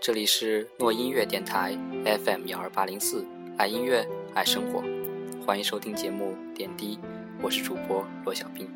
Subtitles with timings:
[0.00, 1.76] 这里是诺音乐电台
[2.24, 3.22] FM 幺二八零四，
[3.58, 4.82] 爱音乐，爱生活，
[5.44, 6.98] 欢迎收听节目《点滴》，
[7.42, 8.66] 我是主播罗小兵，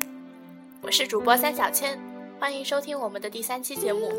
[0.83, 1.99] 我是主播三小千，
[2.39, 4.11] 欢迎收听我们的第三期节目。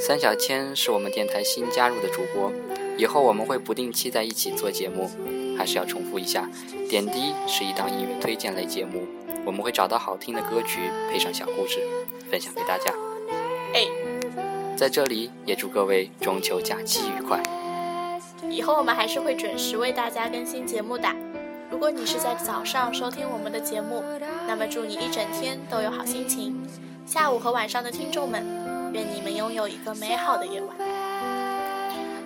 [0.00, 2.52] 三小千是我们电台新加入的主播，
[2.96, 5.08] 以后我们会不定期在一起做节目。
[5.56, 6.50] 还是要重复一下，
[6.88, 9.06] 《点滴》是一档音乐推荐类节目，
[9.44, 10.80] 我们会找到好听的歌曲，
[11.12, 11.78] 配上小故事，
[12.28, 12.92] 分享给大家。
[13.72, 13.86] 哎，
[14.78, 17.42] 在这里也祝各位中秋假期愉快。
[18.48, 21.08] 以后我们还是会准时为大家更新节目的。
[21.68, 24.04] 如果你是在早上收听我们的节目，
[24.46, 26.56] 那么祝你一整天都有好心情。
[27.04, 28.40] 下午和晚上的听众们，
[28.92, 30.76] 愿你们拥有一个美好的夜晚。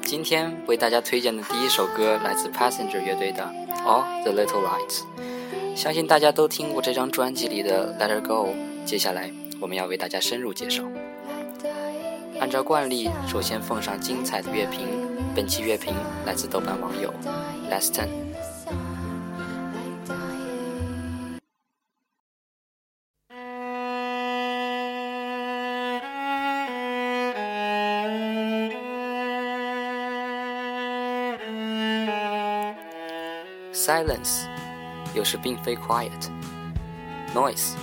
[0.04, 3.50] 今天为大家推荐的第一首歌来自 Passenger 乐队的
[3.82, 5.00] 《All the Little Lights》，
[5.74, 8.48] 相信大家都听过这张专辑里的《Let Her Go》。
[8.84, 10.82] 接下来我们要为大家深入介绍。
[12.42, 14.88] 按照惯例，首先奉上精彩的乐评。
[15.32, 15.94] 本期乐评
[16.26, 17.14] 来自豆瓣网友
[17.70, 18.08] Leston。
[33.72, 34.48] Silence，
[35.14, 37.74] 有时并非 quiet；noise，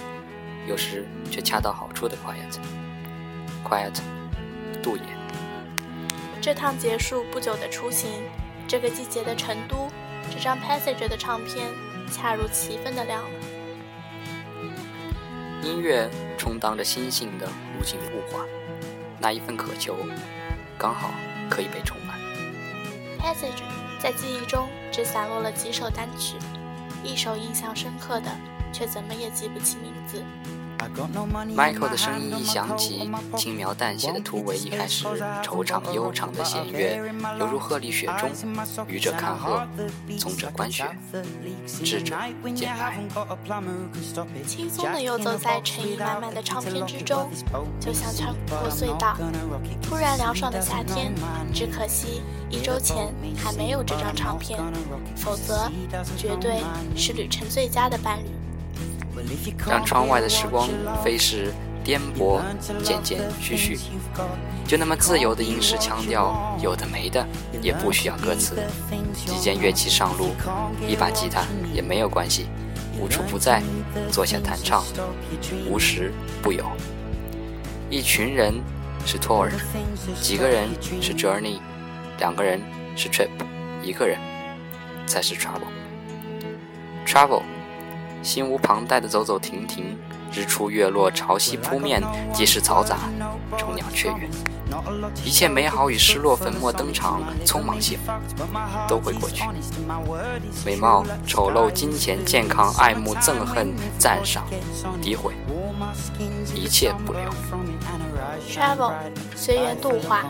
[0.67, 3.95] 有时却恰到好处的 quiet；quiet，
[4.81, 5.03] 杜也。
[6.41, 8.09] 这趟结束不久的出行，
[8.67, 9.87] 这个季节的成都，
[10.31, 11.67] 这张 Passage 的唱片，
[12.11, 13.29] 恰如其分的亮了。
[15.61, 17.47] 音乐充当着心性的
[17.79, 18.45] 无尽物化，
[19.19, 19.95] 那一份渴求，
[20.77, 21.11] 刚好
[21.49, 22.17] 可以被充满。
[23.19, 23.63] Passage
[23.99, 24.67] 在记忆中。
[24.91, 26.35] 只散落了几首单曲，
[27.03, 28.31] 一首印象深刻的，
[28.73, 30.21] 却怎么也记不起名字。
[31.55, 35.05] Michael 的声音一响起，轻描淡写的突围一开始，
[35.43, 37.01] 惆怅悠长的弦乐
[37.37, 38.29] 犹如鹤立雪中，
[38.87, 39.67] 愚者看鹤，
[40.17, 40.85] 从者观雪，
[41.83, 42.15] 智者
[42.55, 42.97] 见来。
[44.47, 47.29] 轻松的游走在尘意满满的唱片之中，
[47.79, 49.17] 就像穿过隧道。
[49.81, 51.13] 突然凉爽的夏天，
[51.53, 54.59] 只可惜一周前还没有这张唱片，
[55.15, 55.69] 否则
[56.17, 56.63] 绝对
[56.95, 58.38] 是旅程最佳的伴侣。
[59.67, 60.69] 让窗外的时光
[61.03, 61.53] 飞逝
[61.83, 62.41] 颠簸
[62.83, 63.77] 渐渐徐徐，
[64.67, 67.25] 就那么自由的英式腔调，有的没的，
[67.61, 68.55] 也不需要歌词。
[69.13, 70.31] 几件乐器上路，
[70.87, 71.43] 一把吉他
[71.73, 72.47] 也没有关系，
[72.99, 73.63] 无处不在，
[74.11, 74.83] 坐下弹唱，
[75.69, 76.65] 无时不有。
[77.89, 78.53] 一群人
[79.05, 79.49] 是 tour，
[80.21, 80.67] 几个人
[81.01, 81.59] 是 journey，
[82.19, 82.61] 两个人
[82.95, 83.29] 是 trip，
[83.81, 84.19] 一个人
[85.07, 85.67] 才是 travel。
[87.07, 87.41] travel。
[88.21, 89.97] 心无旁贷的走走停停，
[90.33, 92.01] 日出月落，潮汐扑面，
[92.33, 92.97] 即使嘈杂，
[93.57, 94.29] 虫鸟雀跃，
[95.25, 98.11] 一切美好与失落，粉墨登场，匆忙幸福，
[98.87, 99.43] 都会过去。
[100.65, 104.45] 美貌、丑陋、金钱、健康、爱慕、憎恨、赞赏、
[105.01, 105.33] 诋毁，
[106.53, 107.21] 一切不留。
[108.49, 108.93] Travel，
[109.35, 110.25] 随缘度化，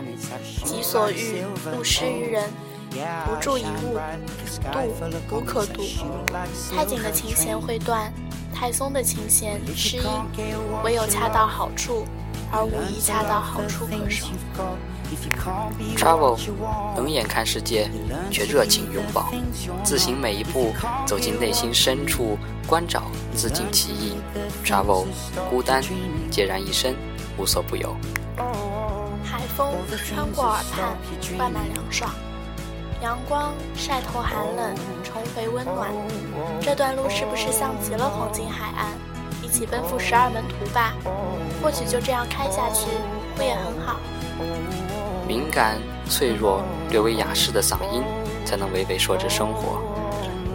[0.64, 1.42] 己所欲，
[1.76, 2.44] 勿施于人。
[3.24, 3.98] 不住一物，
[4.72, 5.82] 度无可度。
[6.74, 8.12] 太紧的琴弦会断，
[8.52, 10.04] 太松的琴弦失音。
[10.82, 12.04] 唯有恰到好处，
[12.50, 14.26] 而无一恰到好处可守。
[15.96, 16.38] Travel，
[16.96, 17.88] 冷眼看世界，
[18.30, 19.32] 却热情拥抱。
[19.84, 20.72] 自行每一步，
[21.06, 22.36] 走进内心深处，
[22.66, 24.14] 关照自尽其意。
[24.64, 25.06] Travel，
[25.48, 25.82] 孤单，
[26.30, 26.96] 孑然一身，
[27.38, 27.96] 无所不有。
[29.24, 29.74] 海风
[30.04, 30.96] 穿过耳畔，
[31.36, 32.10] 灌满凉爽。
[33.02, 35.90] 阳光晒透寒冷，重回温暖。
[36.60, 38.88] 这段路是不是像极了黄金海岸？
[39.42, 40.92] 一起奔赴十二门徒吧。
[41.62, 42.88] 或许就这样开下去，
[43.34, 43.96] 不也很好？
[45.26, 45.78] 敏感、
[46.10, 48.02] 脆弱、略微哑饰的嗓音，
[48.44, 49.80] 才能娓娓说着生活。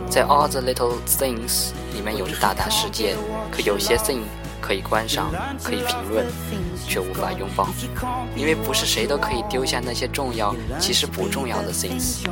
[0.07, 3.15] 在 All the Little Things 里面有着大大世界，
[3.51, 4.21] 可有些 thing
[4.65, 5.29] 可以观赏，
[5.63, 6.25] 可以评论。
[6.87, 7.67] 却无法拥抱，
[8.35, 12.23] 因为不是谁都可以丢下那些重要其实不重要的 things，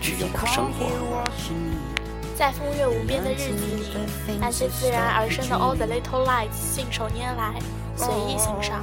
[0.00, 1.24] 去拥抱生活。
[2.36, 7.54] 在风月无边的日子里，那些自然而生的 all the little lights 信手拈来，
[7.96, 8.80] 随意欣赏；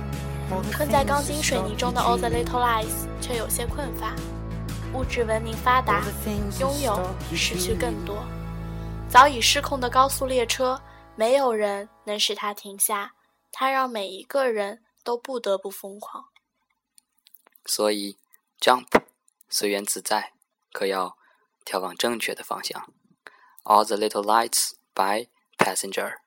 [0.75, 4.13] 困在钢筋水泥中的 all the little lights 却有些困乏。
[4.93, 6.03] 物质文明发达，
[6.59, 6.99] 拥有
[7.35, 8.17] 失去更多。
[9.09, 10.79] 早已失控的高速列车，
[11.21, 13.13] 没有人能使他停下，
[13.51, 14.83] 他让每一个人。
[15.03, 16.29] 都不得不疯狂，
[17.65, 18.19] 所以
[18.59, 18.85] jump
[19.49, 20.33] 随缘自在，
[20.71, 21.17] 可要
[21.65, 22.93] 眺往正确的方向。
[23.63, 25.27] All the little lights by
[25.57, 26.17] passenger。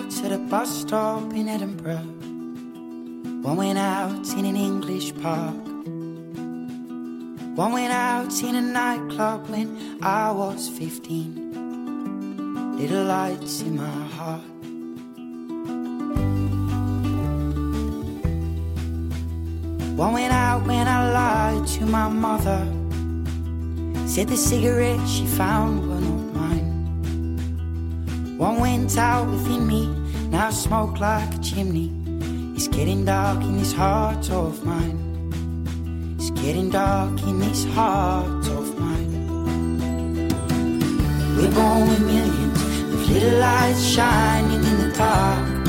[0.00, 2.06] Out to the bus stop in Edinburgh.
[3.42, 5.54] One went out in an English park.
[7.56, 12.76] One went out in a nightclub when I was 15.
[12.78, 14.42] Little lights in my heart.
[19.96, 22.66] One went out when I lied to my mother.
[24.06, 26.29] Said the cigarette she found were not.
[28.40, 29.86] One went out within me,
[30.30, 31.92] now I smoke like a chimney.
[32.56, 36.16] It's getting dark in this heart of mine.
[36.18, 39.12] It's getting dark in this heart of mine.
[41.36, 42.62] We're born with millions
[42.94, 45.68] of little lights shining in the dark.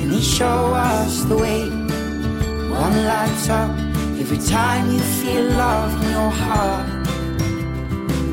[0.00, 3.76] And they show us the way one lights up
[4.18, 6.88] every time you feel love in your heart.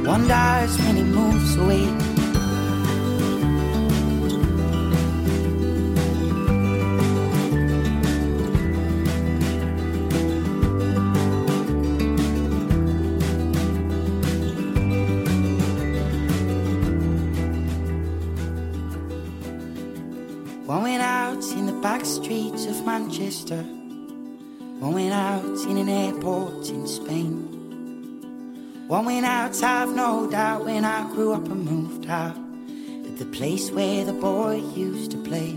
[0.08, 2.09] One dies when it moves away.
[21.30, 23.62] Out in the back streets of Manchester.
[24.82, 27.36] One went out in an airport in Spain.
[28.88, 32.36] One went out, I've no doubt, when I grew up and moved out.
[33.06, 35.52] At the place where the boy used to play.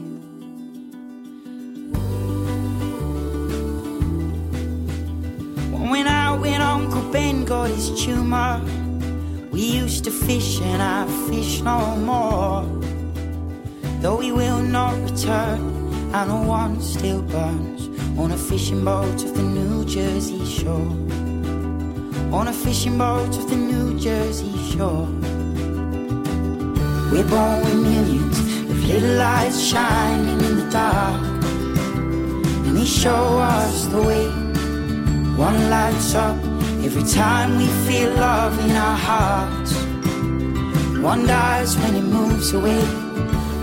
[5.72, 8.60] One went out when Uncle Ben got his tumor.
[9.50, 12.91] We used to fish and I fish no more.
[14.02, 17.86] Though we will not return, I know one still burns
[18.18, 20.90] on a fishing boat off the New Jersey shore.
[22.36, 25.06] On a fishing boat off the New Jersey shore.
[27.12, 31.22] We're born with millions of little lights shining in the dark.
[32.66, 34.26] And they show us the way.
[35.36, 36.36] One lights up
[36.82, 39.74] every time we feel love in our hearts.
[41.00, 43.01] One dies when it moves away.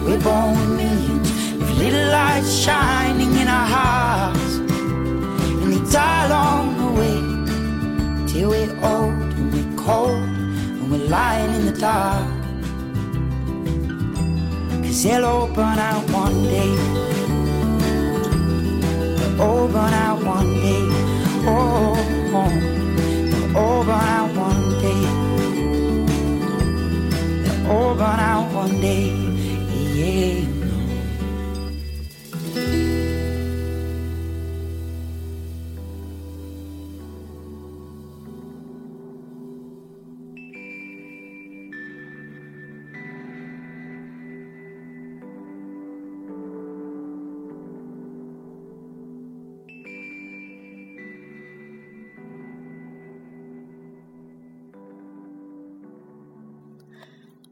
[0.05, 1.29] We're born with millions
[1.61, 4.55] of little lights shining in our hearts.
[5.61, 7.17] And they die along the way
[8.27, 10.23] till we're old and we're cold
[10.79, 12.27] and we're lying in the dark.
[14.83, 16.75] Cause they'll all burn out one day.
[19.17, 20.85] They'll all burn out one day.
[21.45, 21.95] Oh,
[22.35, 22.49] oh.
[23.29, 25.01] they'll all burn out one day.
[27.43, 29.28] They'll all burn out one day.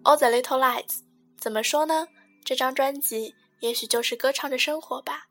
[0.04, 1.02] All the Little Lights，
[1.38, 2.08] 怎么说呢？
[2.48, 5.28] 这张专辑也许就是歌唱着生活吧。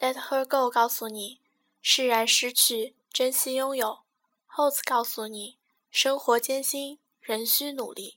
[0.00, 1.42] Let Her Go 告诉你，
[1.82, 3.98] 释然失去，珍惜拥有。
[4.48, 5.58] Holds 告诉你，
[5.90, 8.16] 生活艰辛，仍需努力。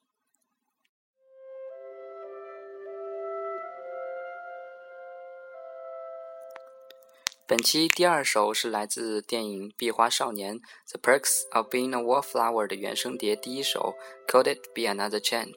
[7.45, 10.57] 本期第二首是来自电影《壁花少年》
[10.89, 13.95] The Perks of Being a Wallflower 的原声碟第一首
[14.31, 15.55] 《Could It Be Another Change》，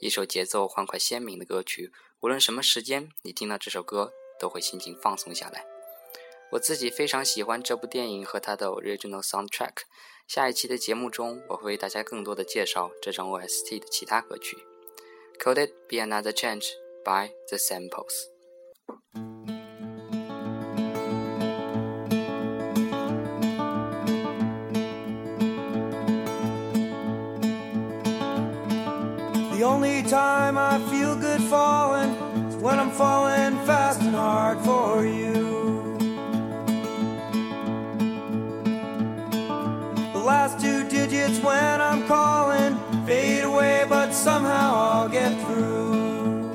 [0.00, 1.92] 一首节奏欢快鲜明的歌曲。
[2.24, 5.66] 无论什么时间，你听到这首歌都会心情放松下来。
[6.52, 9.82] 我自己非常喜欢这部电影和它的 original soundtrack。
[10.26, 14.56] 下一期的节目中，我会为大家更多的介绍这张 OST 的其他歌曲。
[15.38, 16.64] Could It Be Another Change
[17.04, 18.30] by The Samples。
[29.50, 31.93] The only time I feel good for
[32.96, 35.32] falling fast and hard for you.
[40.12, 46.54] The last two digits when I'm calling fade away, but somehow I'll get through.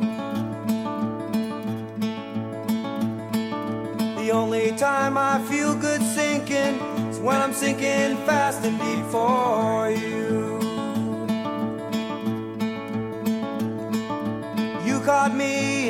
[4.23, 6.75] The only time I feel good sinking
[7.09, 10.28] is when I'm sinking fast and deep for you.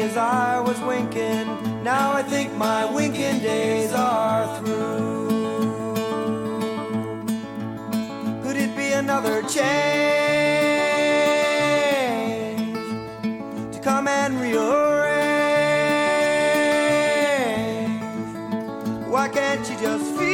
[0.10, 1.84] days I was winking.
[1.84, 5.30] Now I think my winking days are through.
[8.44, 9.60] Could it be another change
[13.74, 14.80] to come and rearrange?
[19.08, 20.29] Why can't you just feel?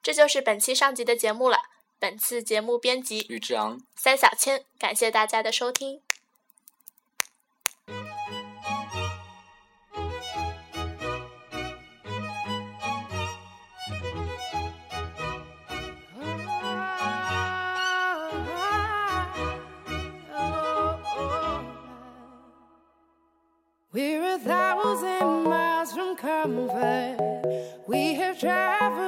[0.00, 1.58] 这就是本期上集的节目了。
[1.98, 6.00] 本次节目编辑吕志昂、三小千，感谢大家的收听。
[28.38, 29.07] travel.